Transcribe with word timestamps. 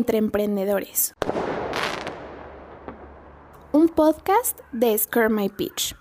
entre 0.00 0.16
emprendedores. 0.16 1.14
Un 3.70 3.90
podcast 3.90 4.58
de 4.72 4.96
Scare 4.96 5.28
My 5.28 5.50
Pitch. 5.50 5.94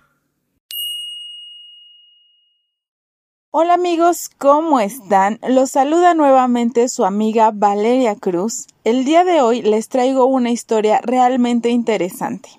Hola 3.52 3.74
amigos, 3.74 4.30
¿cómo 4.38 4.80
están? 4.80 5.38
Los 5.46 5.72
saluda 5.72 6.14
nuevamente 6.14 6.88
su 6.88 7.04
amiga 7.04 7.52
Valeria 7.54 8.16
Cruz. 8.16 8.68
El 8.86 9.04
día 9.04 9.26
de 9.26 9.42
hoy 9.42 9.62
les 9.64 9.90
traigo 9.90 10.24
una 10.28 10.52
historia 10.52 11.02
realmente 11.04 11.68
interesante. 11.68 12.50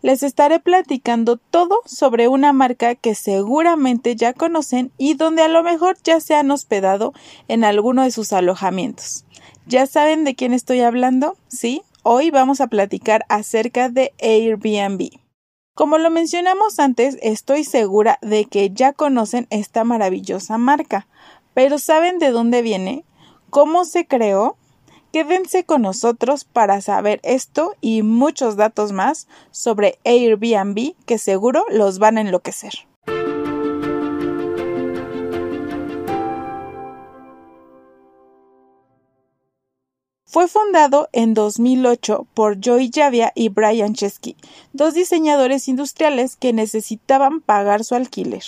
Les 0.00 0.22
estaré 0.22 0.60
platicando 0.60 1.38
todo 1.38 1.80
sobre 1.86 2.28
una 2.28 2.52
marca 2.52 2.94
que 2.94 3.16
seguramente 3.16 4.14
ya 4.14 4.32
conocen 4.32 4.92
y 4.96 5.14
donde 5.14 5.42
a 5.42 5.48
lo 5.48 5.64
mejor 5.64 5.96
ya 6.04 6.20
se 6.20 6.36
han 6.36 6.52
hospedado 6.52 7.14
en 7.48 7.64
alguno 7.64 8.04
de 8.04 8.12
sus 8.12 8.32
alojamientos. 8.32 9.24
¿Ya 9.66 9.86
saben 9.86 10.24
de 10.24 10.34
quién 10.34 10.52
estoy 10.52 10.80
hablando? 10.80 11.36
Sí, 11.46 11.82
hoy 12.02 12.30
vamos 12.30 12.60
a 12.60 12.66
platicar 12.66 13.24
acerca 13.28 13.88
de 13.88 14.12
Airbnb. 14.20 15.10
Como 15.74 15.98
lo 15.98 16.10
mencionamos 16.10 16.80
antes, 16.80 17.16
estoy 17.22 17.62
segura 17.62 18.18
de 18.22 18.44
que 18.44 18.70
ya 18.70 18.92
conocen 18.92 19.46
esta 19.50 19.84
maravillosa 19.84 20.58
marca, 20.58 21.06
pero 21.54 21.78
¿saben 21.78 22.18
de 22.18 22.32
dónde 22.32 22.60
viene? 22.60 23.04
¿Cómo 23.50 23.84
se 23.84 24.04
creó? 24.04 24.56
Quédense 25.12 25.64
con 25.64 25.82
nosotros 25.82 26.44
para 26.44 26.80
saber 26.80 27.20
esto 27.22 27.76
y 27.80 28.02
muchos 28.02 28.56
datos 28.56 28.90
más 28.90 29.28
sobre 29.52 29.98
Airbnb 30.04 30.94
que 31.06 31.18
seguro 31.18 31.64
los 31.70 32.00
van 32.00 32.18
a 32.18 32.22
enloquecer. 32.22 32.72
Fue 40.32 40.48
fundado 40.48 41.10
en 41.12 41.34
2008 41.34 42.26
por 42.32 42.58
Joy 42.58 42.90
Javia 42.90 43.32
y 43.34 43.50
Brian 43.50 43.92
Chesky, 43.92 44.34
dos 44.72 44.94
diseñadores 44.94 45.68
industriales 45.68 46.36
que 46.36 46.54
necesitaban 46.54 47.42
pagar 47.42 47.84
su 47.84 47.96
alquiler, 47.96 48.42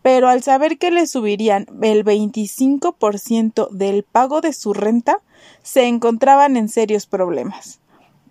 pero 0.00 0.30
al 0.30 0.42
saber 0.42 0.78
que 0.78 0.90
le 0.90 1.06
subirían 1.06 1.66
el 1.82 2.06
25% 2.06 3.68
del 3.68 4.02
pago 4.02 4.40
de 4.40 4.54
su 4.54 4.72
renta, 4.72 5.20
se 5.62 5.86
encontraban 5.88 6.56
en 6.56 6.70
serios 6.70 7.04
problemas. 7.04 7.80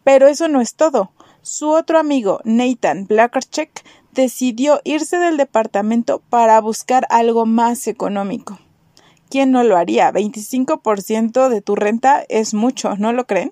Pero 0.04 0.28
eso 0.28 0.48
no 0.48 0.60
es 0.60 0.74
todo. 0.74 1.12
Su 1.44 1.70
otro 1.70 2.00
amigo, 2.00 2.40
Nathan 2.44 3.06
Blackercheck, 3.06 3.86
decidió 4.14 4.82
irse 4.84 5.20
del 5.20 5.38
departamento 5.38 6.24
para 6.28 6.60
buscar 6.60 7.06
algo 7.12 7.46
más 7.46 7.86
económico. 7.86 8.58
¿Quién 9.36 9.52
no 9.52 9.66
lo 9.66 9.76
haría? 9.76 10.14
25% 10.14 11.50
de 11.50 11.62
tu 11.62 11.76
renta 11.76 12.24
es 12.30 12.54
mucho, 12.54 12.96
¿no 12.96 13.12
lo 13.12 13.28
creen? 13.28 13.52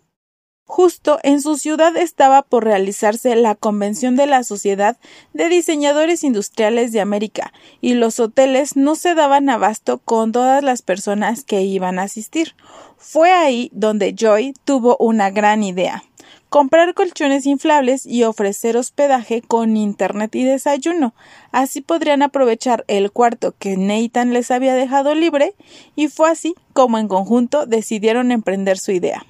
Justo 0.64 1.20
en 1.24 1.42
su 1.42 1.58
ciudad 1.58 1.98
estaba 1.98 2.42
por 2.42 2.64
realizarse 2.64 3.36
la 3.36 3.56
convención 3.56 4.16
de 4.16 4.26
la 4.26 4.46
Sociedad 4.46 4.98
de 5.34 5.50
Diseñadores 5.50 6.24
Industriales 6.24 6.94
de 6.94 7.02
América 7.02 7.52
y 7.82 7.96
los 7.96 8.22
hoteles 8.22 8.78
no 8.78 8.96
se 8.96 9.14
daban 9.14 9.50
abasto 9.50 9.98
con 9.98 10.32
todas 10.32 10.64
las 10.64 10.84
personas 10.84 11.44
que 11.44 11.64
iban 11.64 12.00
a 12.00 12.04
asistir. 12.04 12.56
Fue 12.96 13.34
ahí 13.34 13.70
donde 13.74 14.16
Joy 14.18 14.54
tuvo 14.64 14.96
una 15.02 15.32
gran 15.32 15.64
idea 15.64 16.06
comprar 16.54 16.94
colchones 16.94 17.48
inflables 17.48 18.06
y 18.06 18.26
ofrecer 18.26 18.78
hospedaje 18.78 19.42
con 19.42 19.76
internet 19.76 20.36
y 20.36 20.44
desayuno. 20.44 21.16
Así 21.52 21.82
podrían 21.82 22.22
aprovechar 22.22 22.86
el 22.88 23.12
cuarto 23.12 23.56
que 23.58 23.76
Nathan 23.76 24.34
les 24.34 24.52
había 24.52 24.76
dejado 24.76 25.16
libre 25.16 25.56
y 25.96 26.10
fue 26.10 26.30
así 26.30 26.54
como 26.74 27.00
en 27.00 27.08
conjunto 27.08 27.66
decidieron 27.66 28.32
emprender 28.32 28.78
su 28.78 28.92
idea. 28.92 29.26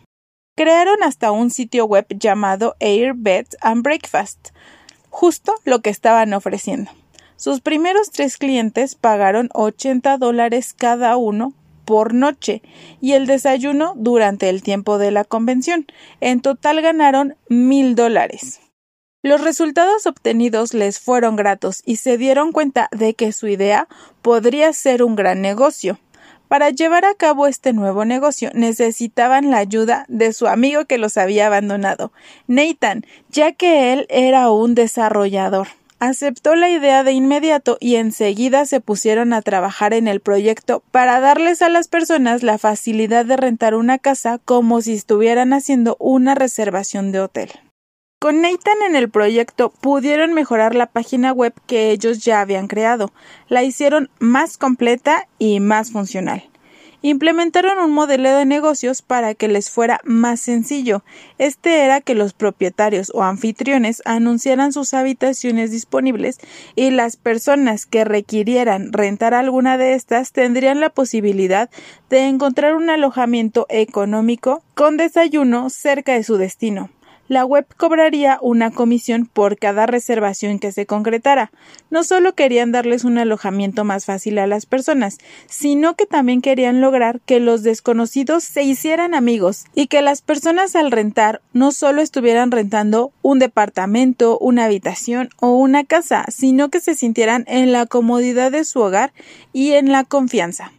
Crearon 0.57 1.01
hasta 1.01 1.31
un 1.31 1.50
sitio 1.50 1.85
web 1.85 2.07
llamado 2.09 2.75
Air 2.81 3.13
Bed 3.16 3.45
and 3.62 3.83
Breakfast, 3.83 4.50
justo 5.09 5.56
lo 5.63 5.79
que 5.79 5.91
estaban 5.91 6.33
ofreciendo. 6.33 6.91
Sus 7.38 7.62
primeros 7.62 8.12
tres 8.12 8.35
clientes 8.35 8.95
pagaron 8.95 9.50
80 9.53 10.17
dólares 10.17 10.73
cada 10.73 11.16
uno 11.16 11.53
por 11.85 12.13
noche 12.13 12.61
y 13.01 13.13
el 13.13 13.27
desayuno 13.27 13.94
durante 13.95 14.49
el 14.49 14.63
tiempo 14.63 14.97
de 14.97 15.11
la 15.11 15.23
convención. 15.23 15.85
En 16.21 16.41
total 16.41 16.81
ganaron 16.81 17.35
mil 17.49 17.95
dólares. 17.95 18.59
Los 19.21 19.41
resultados 19.41 20.05
obtenidos 20.05 20.73
les 20.73 20.99
fueron 20.99 21.35
gratos 21.35 21.81
y 21.85 21.95
se 21.95 22.17
dieron 22.17 22.51
cuenta 22.51 22.89
de 22.91 23.13
que 23.13 23.31
su 23.31 23.47
idea 23.47 23.88
podría 24.21 24.73
ser 24.73 25.01
un 25.01 25.16
gran 25.16 25.41
negocio. 25.41 25.97
Para 26.49 26.69
llevar 26.69 27.05
a 27.05 27.16
cabo 27.16 27.47
este 27.47 27.71
nuevo 27.71 28.03
negocio 28.05 28.51
necesitaban 28.53 29.50
la 29.50 29.57
ayuda 29.57 30.05
de 30.09 30.33
su 30.33 30.47
amigo 30.47 30.85
que 30.85 30.97
los 30.97 31.17
había 31.17 31.47
abandonado, 31.47 32.11
Nathan, 32.47 33.05
ya 33.29 33.53
que 33.53 33.94
él 33.94 34.05
era 34.09 34.51
un 34.51 34.75
desarrollador 34.75 35.67
aceptó 36.07 36.55
la 36.55 36.69
idea 36.69 37.03
de 37.03 37.11
inmediato 37.11 37.77
y 37.79 37.95
enseguida 37.95 38.65
se 38.65 38.81
pusieron 38.81 39.33
a 39.33 39.41
trabajar 39.41 39.93
en 39.93 40.07
el 40.07 40.19
proyecto 40.19 40.83
para 40.91 41.19
darles 41.19 41.61
a 41.61 41.69
las 41.69 41.87
personas 41.87 42.43
la 42.43 42.57
facilidad 42.57 43.25
de 43.25 43.37
rentar 43.37 43.75
una 43.75 43.97
casa 43.97 44.39
como 44.43 44.81
si 44.81 44.93
estuvieran 44.93 45.53
haciendo 45.53 45.95
una 45.99 46.35
reservación 46.35 47.11
de 47.11 47.21
hotel. 47.21 47.51
Con 48.19 48.41
Nathan 48.41 48.81
en 48.87 48.95
el 48.95 49.09
proyecto 49.09 49.69
pudieron 49.81 50.33
mejorar 50.33 50.75
la 50.75 50.87
página 50.87 51.31
web 51.33 51.53
que 51.67 51.91
ellos 51.91 52.23
ya 52.23 52.39
habían 52.39 52.67
creado, 52.67 53.11
la 53.49 53.63
hicieron 53.63 54.09
más 54.19 54.57
completa 54.57 55.27
y 55.39 55.59
más 55.59 55.91
funcional 55.91 56.52
implementaron 57.03 57.77
un 57.79 57.91
modelo 57.91 58.35
de 58.35 58.45
negocios 58.45 59.03
para 59.03 59.35
que 59.35 59.47
les 59.47 59.69
fuera 59.69 59.99
más 60.05 60.39
sencillo. 60.39 61.03
Este 61.37 61.83
era 61.83 62.01
que 62.01 62.15
los 62.15 62.33
propietarios 62.33 63.11
o 63.13 63.21
anfitriones 63.21 64.01
anunciaran 64.05 64.73
sus 64.73 64.95
habitaciones 64.95 65.69
disponibles 65.69 66.39
y 66.75 66.89
las 66.89 67.17
personas 67.17 67.85
que 67.85 68.05
requirieran 68.05 68.91
rentar 68.93 69.35
alguna 69.35 69.77
de 69.77 69.93
estas 69.93 70.31
tendrían 70.31 70.79
la 70.79 70.89
posibilidad 70.89 71.69
de 72.09 72.27
encontrar 72.27 72.73
un 72.73 72.89
alojamiento 72.89 73.67
económico 73.69 74.63
con 74.73 74.97
desayuno 74.97 75.69
cerca 75.69 76.13
de 76.13 76.23
su 76.23 76.37
destino 76.37 76.89
la 77.28 77.45
web 77.45 77.66
cobraría 77.78 78.38
una 78.41 78.72
comisión 78.72 79.25
por 79.25 79.57
cada 79.57 79.85
reservación 79.85 80.59
que 80.59 80.72
se 80.72 80.85
concretara. 80.85 81.51
No 81.89 82.03
solo 82.03 82.34
querían 82.34 82.72
darles 82.72 83.03
un 83.03 83.17
alojamiento 83.17 83.84
más 83.84 84.06
fácil 84.06 84.38
a 84.39 84.47
las 84.47 84.66
personas, 84.66 85.17
sino 85.47 85.95
que 85.95 86.06
también 86.06 86.41
querían 86.41 86.81
lograr 86.81 87.22
que 87.22 87.39
los 87.39 87.63
desconocidos 87.63 88.44
se 88.44 88.63
hicieran 88.63 89.13
amigos 89.13 89.66
y 89.73 89.88
que 89.88 90.01
las 90.01 90.22
personas 90.22 90.75
al 90.75 90.91
rentar 90.91 91.41
no 91.53 91.72
solo 91.72 92.01
estuvieran 92.01 92.51
rentando 92.51 93.12
un 93.22 93.39
departamento, 93.39 94.38
una 94.39 94.66
habitación 94.66 95.29
o 95.39 95.56
una 95.57 95.83
casa, 95.83 96.25
sino 96.29 96.69
que 96.69 96.81
se 96.81 96.95
sintieran 96.95 97.45
en 97.47 97.72
la 97.72 97.85
comodidad 97.85 98.51
de 98.51 98.66
su 98.66 98.79
hogar 98.79 99.13
y 99.53 99.73
en 99.73 99.91
la 99.91 100.03
confianza. 100.03 100.72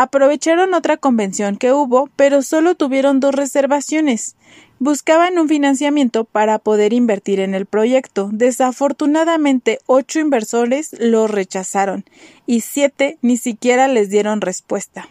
Aprovecharon 0.00 0.74
otra 0.74 0.96
convención 0.96 1.56
que 1.56 1.72
hubo, 1.72 2.08
pero 2.14 2.42
solo 2.42 2.76
tuvieron 2.76 3.18
dos 3.18 3.34
reservaciones. 3.34 4.36
Buscaban 4.78 5.40
un 5.40 5.48
financiamiento 5.48 6.22
para 6.22 6.60
poder 6.60 6.92
invertir 6.92 7.40
en 7.40 7.52
el 7.52 7.66
proyecto. 7.66 8.30
Desafortunadamente, 8.32 9.80
ocho 9.86 10.20
inversores 10.20 10.94
lo 11.00 11.26
rechazaron 11.26 12.04
y 12.46 12.60
siete 12.60 13.18
ni 13.22 13.38
siquiera 13.38 13.88
les 13.88 14.08
dieron 14.08 14.40
respuesta. 14.40 15.08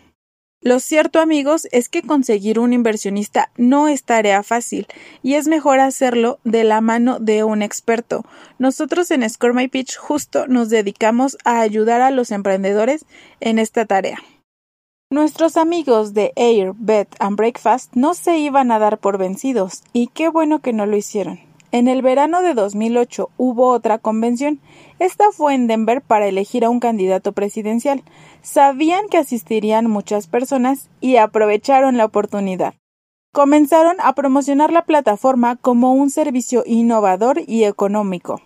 Lo 0.62 0.80
cierto, 0.80 1.20
amigos, 1.20 1.68
es 1.74 1.90
que 1.90 2.02
conseguir 2.02 2.58
un 2.58 2.72
inversionista 2.72 3.52
no 3.58 3.90
es 3.90 4.06
tarea 4.06 4.42
fácil 4.42 4.88
y 5.22 5.34
es 5.34 5.50
mejor 5.50 5.82
hacerlo 5.82 6.40
de 6.46 6.64
la 6.64 6.80
mano 6.80 7.20
de 7.20 7.44
un 7.44 7.62
experto. 7.62 8.24
Nosotros 8.58 9.12
en 9.12 9.30
Score 9.30 9.54
My 9.54 9.68
Pitch 9.68 9.98
justo 9.98 10.48
nos 10.48 10.70
dedicamos 10.70 11.38
a 11.44 11.60
ayudar 11.60 12.00
a 12.00 12.10
los 12.10 12.32
emprendedores 12.32 13.06
en 13.42 13.60
esta 13.60 13.86
tarea. 13.86 14.18
Nuestros 15.10 15.56
amigos 15.56 16.14
de 16.14 16.34
Air, 16.36 16.74
Bed 16.76 17.08
and 17.20 17.38
Breakfast 17.38 17.96
no 17.96 18.14
se 18.14 18.40
iban 18.40 18.74
a 18.74 18.80
dar 18.80 18.98
por 18.98 19.18
vencidos, 19.18 19.82
y 19.94 20.08
qué 20.08 20.28
bueno 20.28 20.60
que 20.60 20.74
no 20.74 20.86
lo 20.86 20.98
hicieron. 20.98 21.40
En 21.72 21.88
el 21.88 22.02
verano 22.02 22.42
de 22.42 22.54
2008 22.54 23.30
hubo 23.38 23.70
otra 23.70 24.00
convención. 24.00 24.60
Esta 25.00 25.32
fue 25.32 25.54
en 25.54 25.68
Denver 25.68 26.02
para 26.02 26.28
elegir 26.28 26.66
a 26.66 26.70
un 26.70 26.82
candidato 26.82 27.32
presidencial. 27.32 28.04
Sabían 28.42 29.08
que 29.08 29.18
asistirían 29.18 29.90
muchas 29.90 30.28
personas 30.28 30.90
y 31.00 31.16
aprovecharon 31.16 31.96
la 31.96 32.04
oportunidad. 32.04 32.74
Comenzaron 33.32 33.96
a 34.02 34.14
promocionar 34.14 34.74
la 34.74 34.84
plataforma 34.84 35.56
como 35.56 35.94
un 35.94 36.10
servicio 36.10 36.64
innovador 36.66 37.44
y 37.48 37.64
económico. 37.64 38.42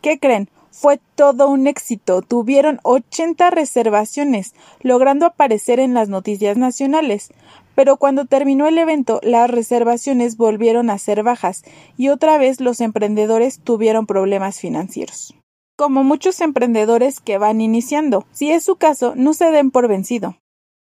¿Qué 0.00 0.18
creen? 0.18 0.48
Fue 0.78 1.00
todo 1.14 1.48
un 1.48 1.66
éxito. 1.66 2.20
Tuvieron 2.20 2.80
80 2.82 3.48
reservaciones, 3.48 4.54
logrando 4.82 5.24
aparecer 5.24 5.80
en 5.80 5.94
las 5.94 6.10
noticias 6.10 6.58
nacionales. 6.58 7.30
Pero 7.74 7.96
cuando 7.96 8.26
terminó 8.26 8.66
el 8.66 8.76
evento, 8.76 9.18
las 9.22 9.50
reservaciones 9.50 10.36
volvieron 10.36 10.90
a 10.90 10.98
ser 10.98 11.22
bajas 11.22 11.64
y 11.96 12.10
otra 12.10 12.36
vez 12.36 12.60
los 12.60 12.82
emprendedores 12.82 13.58
tuvieron 13.58 14.04
problemas 14.04 14.60
financieros. 14.60 15.34
Como 15.78 16.04
muchos 16.04 16.42
emprendedores 16.42 17.20
que 17.20 17.38
van 17.38 17.62
iniciando, 17.62 18.26
si 18.30 18.50
es 18.50 18.62
su 18.62 18.76
caso, 18.76 19.14
no 19.16 19.32
se 19.32 19.50
den 19.50 19.70
por 19.70 19.88
vencido. 19.88 20.36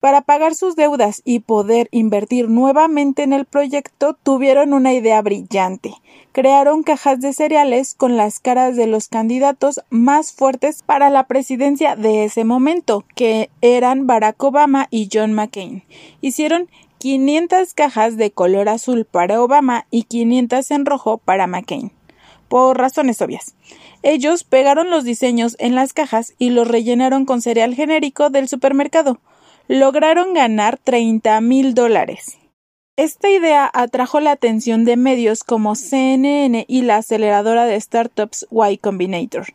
Para 0.00 0.22
pagar 0.22 0.54
sus 0.54 0.76
deudas 0.76 1.20
y 1.26 1.40
poder 1.40 1.88
invertir 1.90 2.48
nuevamente 2.48 3.22
en 3.22 3.34
el 3.34 3.44
proyecto, 3.44 4.14
tuvieron 4.14 4.72
una 4.72 4.94
idea 4.94 5.20
brillante. 5.20 5.92
Crearon 6.32 6.82
cajas 6.82 7.20
de 7.20 7.34
cereales 7.34 7.92
con 7.92 8.16
las 8.16 8.40
caras 8.40 8.76
de 8.76 8.86
los 8.86 9.08
candidatos 9.08 9.82
más 9.90 10.32
fuertes 10.32 10.82
para 10.82 11.10
la 11.10 11.26
presidencia 11.26 11.96
de 11.96 12.24
ese 12.24 12.44
momento, 12.44 13.04
que 13.14 13.50
eran 13.60 14.06
Barack 14.06 14.42
Obama 14.42 14.88
y 14.90 15.10
John 15.12 15.34
McCain. 15.34 15.82
Hicieron 16.22 16.70
500 16.96 17.74
cajas 17.74 18.16
de 18.16 18.30
color 18.30 18.70
azul 18.70 19.04
para 19.04 19.42
Obama 19.42 19.86
y 19.90 20.04
500 20.04 20.70
en 20.70 20.86
rojo 20.86 21.18
para 21.18 21.46
McCain, 21.46 21.92
por 22.48 22.78
razones 22.78 23.20
obvias. 23.20 23.54
Ellos 24.02 24.44
pegaron 24.44 24.88
los 24.88 25.04
diseños 25.04 25.56
en 25.58 25.74
las 25.74 25.92
cajas 25.92 26.32
y 26.38 26.50
los 26.50 26.66
rellenaron 26.66 27.26
con 27.26 27.42
cereal 27.42 27.74
genérico 27.74 28.30
del 28.30 28.48
supermercado 28.48 29.20
lograron 29.70 30.34
ganar 30.34 30.78
30 30.82 31.40
mil 31.42 31.74
dólares. 31.74 32.38
Esta 32.96 33.30
idea 33.30 33.70
atrajo 33.72 34.18
la 34.18 34.32
atención 34.32 34.84
de 34.84 34.96
medios 34.96 35.44
como 35.44 35.76
CNN 35.76 36.64
y 36.66 36.82
la 36.82 36.96
aceleradora 36.96 37.66
de 37.66 37.80
startups 37.80 38.48
Y 38.50 38.78
Combinator. 38.78 39.46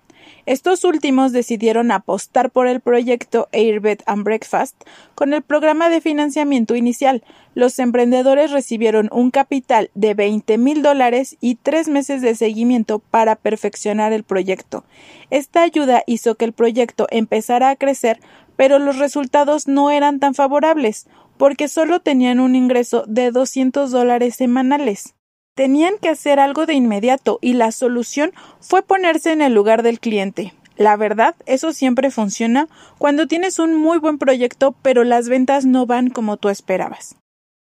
Estos 0.45 0.85
últimos 0.85 1.33
decidieron 1.33 1.91
apostar 1.91 2.50
por 2.50 2.67
el 2.67 2.79
proyecto 2.79 3.50
Airbed 3.51 4.00
and 4.06 4.23
Breakfast 4.23 4.75
con 5.15 5.33
el 5.33 5.41
programa 5.41 5.89
de 5.89 6.00
financiamiento 6.00 6.75
inicial. 6.75 7.23
Los 7.53 7.77
emprendedores 7.79 8.51
recibieron 8.51 9.09
un 9.11 9.31
capital 9.31 9.89
de 9.95 10.13
20 10.13 10.57
mil 10.57 10.81
dólares 10.81 11.35
y 11.41 11.56
tres 11.56 11.89
meses 11.89 12.21
de 12.21 12.35
seguimiento 12.35 13.00
para 13.00 13.35
perfeccionar 13.35 14.13
el 14.13 14.23
proyecto. 14.23 14.85
Esta 15.29 15.63
ayuda 15.63 16.03
hizo 16.06 16.35
que 16.35 16.45
el 16.45 16.53
proyecto 16.53 17.07
empezara 17.09 17.69
a 17.69 17.75
crecer 17.75 18.19
pero 18.56 18.80
los 18.80 18.98
resultados 18.98 19.68
no 19.68 19.92
eran 19.92 20.19
tan 20.19 20.34
favorables, 20.34 21.07
porque 21.38 21.68
solo 21.68 22.00
tenían 22.00 22.40
un 22.40 22.56
ingreso 22.56 23.04
de 23.07 23.31
200 23.31 23.92
dólares 23.92 24.36
semanales. 24.36 25.16
Tenían 25.56 25.94
que 26.02 26.10
hacer 26.10 26.40
algo 26.40 26.66
de 26.66 26.74
inmediato 26.74 27.40
y 27.42 27.54
la 27.54 27.72
solución 27.72 28.34
fue 28.60 28.84
ponerse 28.84 29.31
en 29.31 29.42
el 29.42 29.54
lugar 29.54 29.84
del 29.84 30.00
cliente. 30.00 30.54
La 30.78 30.98
verdad, 30.98 31.36
eso 31.46 31.72
siempre 31.72 32.12
funciona 32.12 32.68
cuando 32.98 33.28
tienes 33.28 33.60
un 33.60 33.75
muy 33.75 33.98
buen 33.98 34.18
proyecto 34.18 34.75
pero 34.81 35.04
las 35.04 35.30
ventas 35.30 35.66
no 35.66 35.86
van 35.86 36.10
como 36.10 36.38
tú 36.38 36.50
esperabas. 36.50 37.16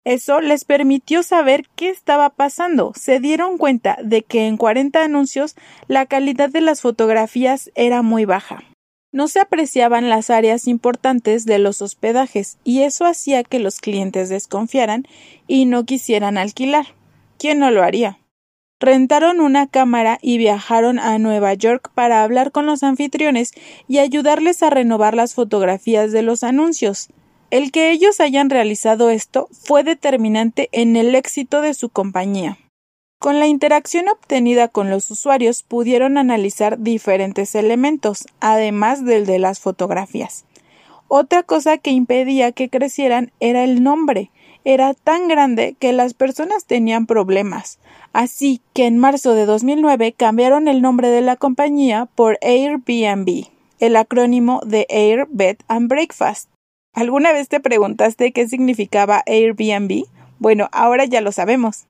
Eso 0.05 0.41
les 0.41 0.65
permitió 0.65 1.23
saber 1.23 1.65
qué 1.75 1.89
estaba 1.89 2.29
pasando. 2.29 2.93
Se 2.95 3.19
dieron 3.19 3.57
cuenta 3.57 3.97
de 4.03 4.23
que 4.23 4.47
en 4.47 4.57
40 4.57 5.03
anuncios 5.03 5.55
la 5.87 6.05
calidad 6.05 6.49
de 6.49 6.61
las 6.61 6.81
fotografías 6.81 7.69
era 7.75 8.01
muy 8.01 8.25
baja. 8.25 8.63
No 9.11 9.27
se 9.27 9.39
apreciaban 9.39 10.07
las 10.07 10.29
áreas 10.29 10.67
importantes 10.67 11.45
de 11.45 11.57
los 11.57 11.81
hospedajes 11.81 12.59
y 12.63 12.83
eso 12.83 13.05
hacía 13.05 13.43
que 13.43 13.59
los 13.59 13.79
clientes 13.79 14.29
desconfiaran 14.29 15.07
y 15.47 15.65
no 15.65 15.83
quisieran 15.85 16.37
alquilar. 16.37 16.85
¿Quién 17.39 17.57
no 17.57 17.71
lo 17.71 17.81
haría? 17.81 18.19
Rentaron 18.79 19.41
una 19.41 19.67
cámara 19.67 20.19
y 20.21 20.37
viajaron 20.37 20.99
a 20.99 21.17
Nueva 21.17 21.53
York 21.55 21.91
para 21.95 22.23
hablar 22.23 22.51
con 22.51 22.67
los 22.67 22.83
anfitriones 22.83 23.51
y 23.87 23.97
ayudarles 23.97 24.61
a 24.61 24.69
renovar 24.69 25.15
las 25.15 25.33
fotografías 25.33 26.11
de 26.11 26.21
los 26.21 26.43
anuncios. 26.43 27.09
El 27.49 27.71
que 27.71 27.91
ellos 27.91 28.19
hayan 28.19 28.51
realizado 28.51 29.09
esto 29.09 29.49
fue 29.51 29.83
determinante 29.83 30.69
en 30.71 30.95
el 30.95 31.15
éxito 31.15 31.61
de 31.61 31.73
su 31.73 31.89
compañía. 31.89 32.59
Con 33.19 33.37
la 33.37 33.47
interacción 33.47 34.07
obtenida 34.07 34.69
con 34.69 34.89
los 34.89 35.11
usuarios 35.11 35.61
pudieron 35.61 36.17
analizar 36.17 36.79
diferentes 36.79 37.53
elementos, 37.53 38.25
además 38.39 39.03
del 39.03 39.25
de 39.25 39.39
las 39.39 39.59
fotografías. 39.59 40.45
Otra 41.09 41.43
cosa 41.43 41.77
que 41.77 41.91
impedía 41.91 42.53
que 42.53 42.69
crecieran 42.69 43.33
era 43.41 43.65
el 43.65 43.83
nombre. 43.83 44.31
Era 44.63 44.93
tan 44.93 45.27
grande 45.27 45.75
que 45.77 45.91
las 45.91 46.13
personas 46.13 46.63
tenían 46.63 47.07
problemas. 47.07 47.79
Así 48.13 48.61
que 48.73 48.85
en 48.85 48.97
marzo 48.97 49.33
de 49.33 49.45
2009 49.45 50.13
cambiaron 50.13 50.69
el 50.69 50.81
nombre 50.81 51.09
de 51.09 51.19
la 51.19 51.35
compañía 51.35 52.07
por 52.15 52.37
Airbnb, 52.41 53.47
el 53.79 53.95
acrónimo 53.97 54.61
de 54.65 54.85
Air, 54.87 55.27
Bed 55.29 55.57
and 55.67 55.89
Breakfast. 55.89 56.49
¿Alguna 56.93 57.33
vez 57.33 57.49
te 57.49 57.59
preguntaste 57.59 58.31
qué 58.31 58.47
significaba 58.47 59.23
Airbnb? 59.25 60.05
Bueno, 60.39 60.69
ahora 60.71 61.03
ya 61.03 61.19
lo 61.19 61.33
sabemos. 61.33 61.88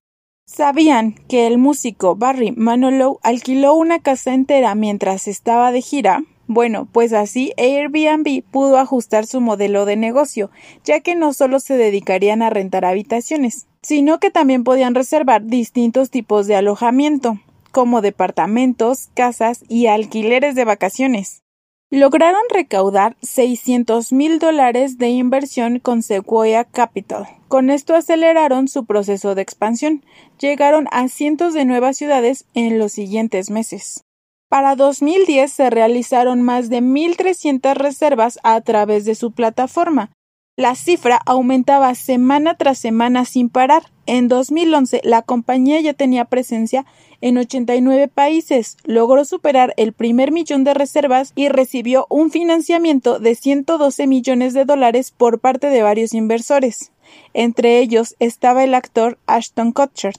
¿Sabían 0.52 1.14
que 1.28 1.46
el 1.46 1.60
músico 1.60 2.16
Barry 2.16 2.52
Manilow 2.52 3.20
alquiló 3.22 3.76
una 3.76 4.00
casa 4.00 4.34
entera 4.34 4.74
mientras 4.74 5.28
estaba 5.28 5.72
de 5.72 5.84
gira? 5.84 6.24
Bueno, 6.48 6.88
pues 6.92 7.14
así 7.14 7.54
Airbnb 7.56 8.44
pudo 8.50 8.80
ajustar 8.80 9.28
su 9.28 9.42
modelo 9.42 9.86
de 9.86 9.96
negocio, 9.96 10.50
ya 10.84 11.02
que 11.02 11.14
no 11.14 11.34
solo 11.34 11.60
se 11.60 11.78
dedicarían 11.78 12.42
a 12.42 12.50
rentar 12.50 12.84
habitaciones, 12.84 13.68
sino 13.84 14.20
que 14.20 14.32
también 14.32 14.64
podían 14.64 14.96
reservar 14.96 15.46
distintos 15.46 16.10
tipos 16.10 16.48
de 16.48 16.56
alojamiento, 16.56 17.40
como 17.72 18.02
departamentos, 18.02 19.10
casas 19.14 19.64
y 19.70 19.86
alquileres 19.86 20.56
de 20.56 20.66
vacaciones. 20.66 21.44
Lograron 21.92 22.44
recaudar 22.54 23.18
600 23.24 24.12
mil 24.12 24.38
dólares 24.38 25.00
de 25.00 25.10
inversión 25.10 25.80
con 25.80 26.04
Sequoia 26.04 26.64
Capital. 26.64 27.26
Con 27.48 27.72
esto 27.72 27.96
aceleraron 27.96 28.68
su 28.68 28.86
proceso 28.86 29.34
de 29.34 29.42
expansión. 29.42 30.06
Llegaron 30.40 30.88
a 30.92 31.08
cientos 31.08 31.56
de 31.56 31.66
nuevas 31.66 31.98
ciudades 31.98 32.46
en 32.54 32.78
los 32.78 32.92
siguientes 32.92 33.50
meses. 33.50 34.04
Para 34.50 34.76
2010 34.76 35.52
se 35.52 35.72
realizaron 35.72 36.44
más 36.44 36.70
de 36.70 36.84
1.300 36.84 37.74
reservas 37.74 38.38
a 38.44 38.62
través 38.62 39.04
de 39.06 39.16
su 39.16 39.32
plataforma. 39.32 40.12
La 40.56 40.76
cifra 40.76 41.20
aumentaba 41.26 41.96
semana 41.96 42.54
tras 42.56 42.78
semana 42.78 43.26
sin 43.26 43.50
parar. 43.50 43.92
En 44.06 44.28
2011 44.28 45.02
la 45.06 45.24
compañía 45.24 45.82
ya 45.82 45.96
tenía 45.96 46.26
presencia 46.26 46.86
en 47.22 47.38
89 47.38 48.08
países, 48.08 48.78
logró 48.84 49.26
superar 49.26 49.74
el 49.78 49.94
primer 49.94 50.32
millón 50.32 50.64
de 50.64 50.74
reservas 50.74 51.34
y 51.36 51.50
recibió 51.50 52.08
un 52.10 52.32
financiamiento 52.32 53.20
de 53.20 53.36
112 53.36 54.08
millones 54.08 54.54
de 54.54 54.66
dólares 54.66 55.12
por 55.12 55.40
parte 55.40 55.68
de 55.68 55.82
varios 55.82 56.14
inversores. 56.14 56.92
Entre 57.34 57.80
ellos 57.80 58.16
estaba 58.20 58.64
el 58.64 58.74
actor 58.74 59.18
Ashton 59.26 59.72
Kutcher, 59.72 60.14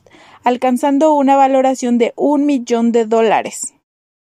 alcanzando 0.45 1.15
una 1.15 1.37
valoración 1.37 1.99
de 1.99 2.13
un 2.17 2.47
millón 2.47 2.93
de 2.93 3.07
dólares. 3.07 3.75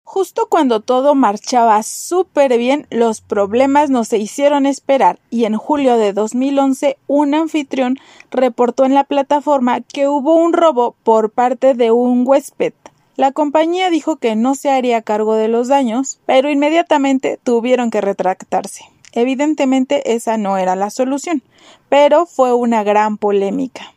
Justo 0.04 0.48
cuando 0.50 0.82
todo 0.82 1.16
marchaba 1.16 1.82
súper 1.84 2.58
bien, 2.58 2.86
los 2.90 3.22
problemas 3.22 3.90
no 3.90 4.04
se 4.04 4.18
hicieron 4.18 4.66
esperar 4.66 5.20
y 5.30 5.46
en 5.46 5.56
julio 5.56 5.98
de 5.98 6.12
2011 6.12 6.98
un 7.08 7.34
anfitrión 7.34 7.98
reportó 8.30 8.86
en 8.86 8.94
la 8.94 9.06
plataforma 9.06 9.82
que 9.82 10.08
hubo 10.08 10.36
un 10.36 10.54
robo 10.54 10.96
por 11.04 11.30
parte 11.30 11.76
de 11.76 11.92
un 11.92 12.28
huésped. 12.28 12.74
La 13.16 13.32
compañía 13.32 13.90
dijo 13.90 14.16
que 14.16 14.36
no 14.36 14.56
se 14.56 14.70
haría 14.72 15.02
cargo 15.02 15.36
de 15.36 15.48
los 15.48 15.68
daños, 15.68 16.20
pero 16.26 16.50
inmediatamente 16.50 17.40
tuvieron 17.42 17.92
que 17.92 18.02
retractarse. 18.02 18.86
Evidentemente 19.14 20.14
esa 20.14 20.38
no 20.38 20.58
era 20.58 20.76
la 20.76 20.90
solución, 20.90 21.44
pero 21.90 22.26
fue 22.26 22.54
una 22.54 22.84
gran 22.84 23.18
polémica. 23.18 23.91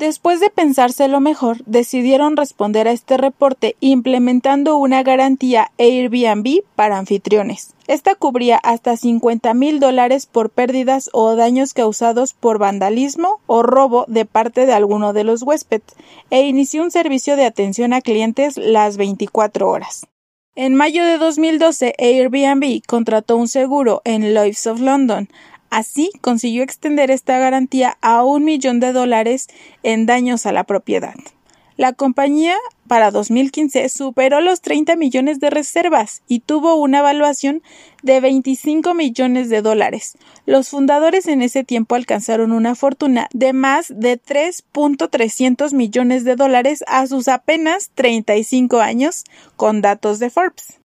Después 0.00 0.40
de 0.40 0.48
pensárselo 0.48 1.20
mejor, 1.20 1.62
decidieron 1.66 2.38
responder 2.38 2.88
a 2.88 2.92
este 2.92 3.18
reporte 3.18 3.76
implementando 3.80 4.78
una 4.78 5.02
garantía 5.02 5.72
Airbnb 5.76 6.62
para 6.74 6.96
anfitriones. 6.96 7.74
Esta 7.86 8.14
cubría 8.14 8.56
hasta 8.56 8.96
50 8.96 9.52
mil 9.52 9.78
dólares 9.78 10.24
por 10.24 10.48
pérdidas 10.48 11.10
o 11.12 11.36
daños 11.36 11.74
causados 11.74 12.32
por 12.32 12.56
vandalismo 12.56 13.42
o 13.46 13.62
robo 13.62 14.06
de 14.08 14.24
parte 14.24 14.64
de 14.64 14.72
alguno 14.72 15.12
de 15.12 15.24
los 15.24 15.42
huéspedes 15.42 15.94
e 16.30 16.46
inició 16.46 16.82
un 16.82 16.90
servicio 16.90 17.36
de 17.36 17.44
atención 17.44 17.92
a 17.92 18.00
clientes 18.00 18.56
las 18.56 18.96
24 18.96 19.68
horas. 19.68 20.06
En 20.56 20.74
mayo 20.74 21.04
de 21.04 21.16
2012, 21.16 21.94
Airbnb 21.98 22.82
contrató 22.86 23.36
un 23.36 23.48
seguro 23.48 24.02
en 24.04 24.34
Lloyds 24.34 24.66
of 24.66 24.80
London, 24.80 25.28
Así 25.70 26.10
consiguió 26.20 26.62
extender 26.62 27.10
esta 27.10 27.38
garantía 27.38 27.96
a 28.00 28.24
un 28.24 28.44
millón 28.44 28.80
de 28.80 28.92
dólares 28.92 29.46
en 29.82 30.04
daños 30.04 30.44
a 30.44 30.52
la 30.52 30.64
propiedad. 30.64 31.14
La 31.76 31.94
compañía 31.94 32.56
para 32.88 33.10
2015 33.10 33.88
superó 33.88 34.42
los 34.42 34.60
30 34.60 34.96
millones 34.96 35.40
de 35.40 35.48
reservas 35.48 36.22
y 36.28 36.40
tuvo 36.40 36.74
una 36.74 36.98
evaluación 36.98 37.62
de 38.02 38.20
25 38.20 38.92
millones 38.92 39.48
de 39.48 39.62
dólares. 39.62 40.18
Los 40.44 40.68
fundadores 40.68 41.26
en 41.26 41.40
ese 41.40 41.64
tiempo 41.64 41.94
alcanzaron 41.94 42.52
una 42.52 42.74
fortuna 42.74 43.28
de 43.32 43.54
más 43.54 43.94
de 43.96 44.20
3.300 44.20 45.72
millones 45.72 46.24
de 46.24 46.36
dólares 46.36 46.84
a 46.86 47.06
sus 47.06 47.28
apenas 47.28 47.90
35 47.94 48.80
años, 48.80 49.24
con 49.56 49.80
datos 49.80 50.18
de 50.18 50.28
Forbes. 50.28 50.79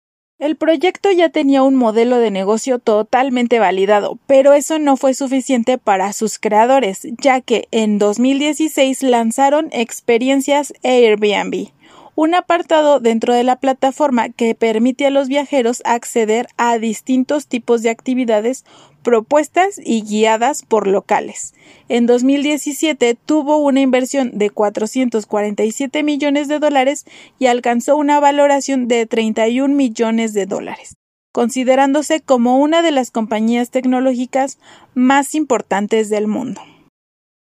El 0.42 0.56
proyecto 0.56 1.12
ya 1.12 1.28
tenía 1.28 1.62
un 1.62 1.76
modelo 1.76 2.18
de 2.18 2.32
negocio 2.32 2.80
totalmente 2.80 3.60
validado, 3.60 4.18
pero 4.26 4.54
eso 4.54 4.80
no 4.80 4.96
fue 4.96 5.14
suficiente 5.14 5.78
para 5.78 6.12
sus 6.12 6.40
creadores, 6.40 7.06
ya 7.20 7.40
que 7.40 7.68
en 7.70 8.00
2016 8.00 9.04
lanzaron 9.04 9.68
experiencias 9.70 10.74
Airbnb, 10.82 11.68
un 12.16 12.34
apartado 12.34 12.98
dentro 12.98 13.34
de 13.34 13.44
la 13.44 13.60
plataforma 13.60 14.30
que 14.30 14.56
permite 14.56 15.06
a 15.06 15.10
los 15.10 15.28
viajeros 15.28 15.80
acceder 15.84 16.48
a 16.56 16.76
distintos 16.78 17.46
tipos 17.46 17.82
de 17.82 17.90
actividades 17.90 18.64
propuestas 19.02 19.80
y 19.84 20.02
guiadas 20.02 20.62
por 20.62 20.86
locales. 20.86 21.54
En 21.88 22.06
2017 22.06 23.14
tuvo 23.14 23.58
una 23.58 23.80
inversión 23.80 24.38
de 24.38 24.50
447 24.50 26.02
millones 26.02 26.48
de 26.48 26.58
dólares 26.58 27.04
y 27.38 27.46
alcanzó 27.46 27.96
una 27.96 28.20
valoración 28.20 28.88
de 28.88 29.06
31 29.06 29.74
millones 29.74 30.32
de 30.32 30.46
dólares, 30.46 30.96
considerándose 31.32 32.20
como 32.20 32.58
una 32.58 32.82
de 32.82 32.92
las 32.92 33.10
compañías 33.10 33.70
tecnológicas 33.70 34.58
más 34.94 35.34
importantes 35.34 36.08
del 36.08 36.26
mundo. 36.26 36.60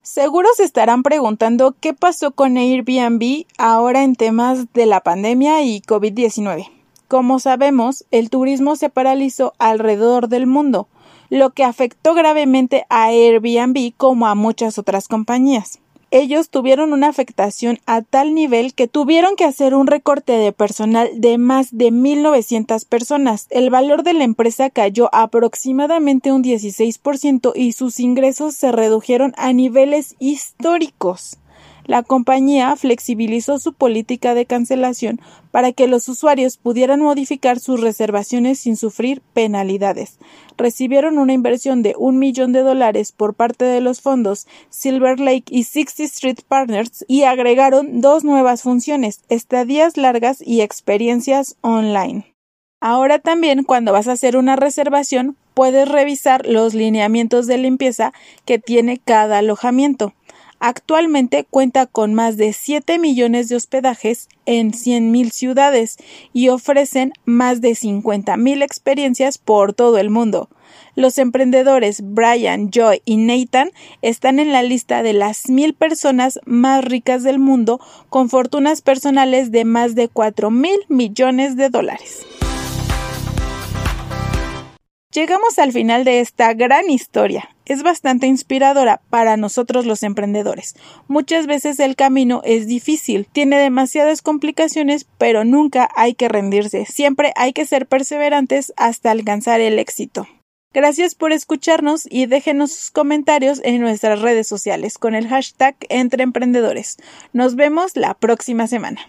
Seguro 0.01 0.49
se 0.55 0.63
estarán 0.63 1.03
preguntando 1.03 1.75
qué 1.79 1.93
pasó 1.93 2.31
con 2.31 2.57
Airbnb 2.57 3.45
ahora 3.57 4.03
en 4.03 4.15
temas 4.15 4.71
de 4.73 4.85
la 4.85 5.01
pandemia 5.01 5.61
y 5.61 5.81
COVID-19. 5.81 6.67
Como 7.09 7.39
sabemos, 7.39 8.05
el 8.11 8.29
turismo 8.29 8.75
se 8.75 8.89
paralizó 8.89 9.53
alrededor 9.57 10.29
del 10.29 10.47
mundo, 10.47 10.87
lo 11.29 11.51
que 11.51 11.63
afectó 11.63 12.13
gravemente 12.13 12.85
a 12.89 13.05
Airbnb 13.05 13.93
como 13.95 14.27
a 14.27 14.35
muchas 14.35 14.77
otras 14.77 15.07
compañías. 15.07 15.79
Ellos 16.11 16.49
tuvieron 16.49 16.91
una 16.91 17.07
afectación 17.07 17.77
a 17.85 18.01
tal 18.01 18.33
nivel 18.33 18.73
que 18.73 18.87
tuvieron 18.87 19.35
que 19.35 19.45
hacer 19.45 19.75
un 19.75 19.85
recorte 19.85 20.33
de 20.33 20.51
personal 20.51 21.09
de 21.13 21.37
más 21.37 21.69
de 21.71 21.91
1.900 21.91 22.87
personas. 22.87 23.45
El 23.51 23.69
valor 23.69 24.01
de 24.01 24.13
la 24.13 24.23
empresa 24.23 24.71
cayó 24.71 25.13
aproximadamente 25.13 26.31
un 26.31 26.43
16% 26.43 27.51
y 27.55 27.73
sus 27.73 27.99
ingresos 27.99 28.55
se 28.55 28.71
redujeron 28.71 29.33
a 29.37 29.53
niveles 29.53 30.15
históricos 30.17 31.37
la 31.89 32.03
compañía 32.03 32.75
flexibilizó 32.75 33.57
su 33.57 33.73
política 33.73 34.35
de 34.35 34.45
cancelación 34.45 35.19
para 35.49 35.71
que 35.71 35.87
los 35.87 36.07
usuarios 36.07 36.57
pudieran 36.57 37.01
modificar 37.01 37.59
sus 37.59 37.81
reservaciones 37.81 38.59
sin 38.59 38.77
sufrir 38.77 39.23
penalidades. 39.33 40.19
Recibieron 40.55 41.17
una 41.17 41.33
inversión 41.33 41.81
de 41.81 41.95
un 41.97 42.19
millón 42.19 42.51
de 42.53 42.61
dólares 42.61 43.11
por 43.11 43.33
parte 43.33 43.65
de 43.65 43.81
los 43.81 44.01
fondos 44.01 44.45
Silver 44.69 45.19
Lake 45.19 45.45
y 45.49 45.63
Sixty 45.63 46.03
Street 46.03 46.41
Partners 46.47 47.03
y 47.07 47.23
agregaron 47.23 48.01
dos 48.01 48.23
nuevas 48.23 48.61
funciones, 48.61 49.21
estadías 49.27 49.97
largas 49.97 50.43
y 50.45 50.61
experiencias 50.61 51.55
online. 51.61 52.35
Ahora 52.81 53.17
también 53.17 53.63
cuando 53.63 53.93
vas 53.93 54.07
a 54.07 54.11
hacer 54.11 54.37
una 54.37 54.55
reservación 54.55 55.37
puedes 55.55 55.89
revisar 55.89 56.45
los 56.45 56.75
lineamientos 56.75 57.47
de 57.47 57.57
limpieza 57.57 58.13
que 58.45 58.59
tiene 58.59 58.99
cada 59.03 59.39
alojamiento. 59.39 60.13
Actualmente 60.59 61.45
cuenta 61.49 61.85
con 61.85 62.13
más 62.13 62.35
de 62.35 62.51
7 62.51 62.99
millones 62.99 63.47
de 63.47 63.55
hospedajes 63.55 64.27
en 64.45 64.71
100.000 64.73 65.31
ciudades 65.31 65.97
y 66.33 66.49
ofrecen 66.49 67.13
más 67.23 67.61
de 67.61 67.71
50.000 67.71 68.61
experiencias 68.61 69.37
por 69.37 69.73
todo 69.73 69.97
el 69.97 70.09
mundo. 70.09 70.49
Los 70.95 71.17
emprendedores 71.17 72.01
Brian, 72.03 72.71
Joy 72.71 73.01
y 73.05 73.17
Nathan 73.17 73.71
están 74.01 74.39
en 74.39 74.51
la 74.51 74.61
lista 74.61 75.01
de 75.01 75.13
las 75.13 75.49
mil 75.49 75.73
personas 75.73 76.41
más 76.45 76.83
ricas 76.83 77.23
del 77.23 77.39
mundo 77.39 77.79
con 78.09 78.29
fortunas 78.29 78.81
personales 78.81 79.51
de 79.51 79.63
más 79.63 79.95
de 79.95 80.09
4 80.09 80.51
mil 80.51 80.77
millones 80.89 81.55
de 81.55 81.69
dólares. 81.69 82.25
Llegamos 85.11 85.57
al 85.57 85.71
final 85.71 86.03
de 86.03 86.19
esta 86.19 86.53
gran 86.53 86.89
historia. 86.89 87.49
Es 87.69 87.83
bastante 87.83 88.27
inspiradora 88.27 88.99
para 89.09 89.37
nosotros 89.37 89.85
los 89.85 90.03
emprendedores. 90.03 90.75
Muchas 91.07 91.47
veces 91.47 91.79
el 91.79 91.95
camino 91.95 92.41
es 92.43 92.65
difícil, 92.65 93.27
tiene 93.31 93.59
demasiadas 93.59 94.21
complicaciones, 94.21 95.05
pero 95.17 95.45
nunca 95.45 95.87
hay 95.95 96.15
que 96.15 96.27
rendirse. 96.27 96.85
Siempre 96.85 97.31
hay 97.35 97.53
que 97.53 97.65
ser 97.65 97.85
perseverantes 97.85 98.73
hasta 98.75 99.11
alcanzar 99.11 99.61
el 99.61 99.79
éxito. 99.79 100.27
Gracias 100.73 101.13
por 101.13 101.31
escucharnos 101.31 102.07
y 102.09 102.25
déjenos 102.25 102.71
sus 102.71 102.91
comentarios 102.91 103.61
en 103.63 103.81
nuestras 103.81 104.19
redes 104.19 104.47
sociales 104.47 104.97
con 104.97 105.13
el 105.13 105.27
hashtag 105.27 105.75
Entre 105.89 106.23
Emprendedores. 106.23 106.97
Nos 107.33 107.55
vemos 107.55 107.95
la 107.95 108.15
próxima 108.15 108.65
semana. 108.67 108.99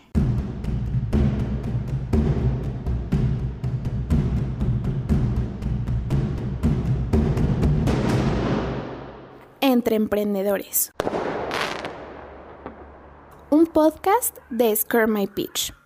Entre 9.70 9.94
Emprendedores. 9.94 10.92
Un 13.50 13.66
podcast 13.66 14.36
de 14.50 14.74
Scare 14.74 15.06
My 15.06 15.28
Pitch. 15.28 15.79